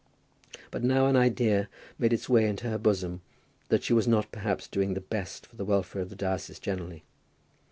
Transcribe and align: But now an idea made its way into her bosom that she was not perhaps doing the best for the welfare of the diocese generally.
But 0.71 0.83
now 0.83 1.05
an 1.05 1.15
idea 1.15 1.69
made 1.99 2.11
its 2.11 2.27
way 2.27 2.47
into 2.49 2.67
her 2.71 2.79
bosom 2.79 3.21
that 3.69 3.83
she 3.83 3.93
was 3.93 4.07
not 4.07 4.31
perhaps 4.31 4.67
doing 4.67 4.95
the 4.95 4.99
best 4.99 5.45
for 5.45 5.55
the 5.57 5.63
welfare 5.65 6.01
of 6.01 6.09
the 6.09 6.15
diocese 6.15 6.57
generally. 6.57 7.03